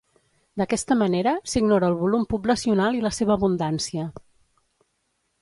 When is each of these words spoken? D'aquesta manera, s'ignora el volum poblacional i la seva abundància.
D'aquesta 0.59 0.95
manera, 1.01 1.33
s'ignora 1.51 1.89
el 1.93 1.97
volum 1.99 2.23
poblacional 2.33 2.99
i 3.01 3.05
la 3.09 3.13
seva 3.19 3.37
abundància. 3.37 4.09